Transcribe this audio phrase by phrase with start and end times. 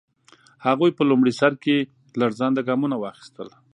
[0.67, 1.75] هغوی په لومړي سر کې
[2.19, 3.47] لړزانده ګامونه واخیستل.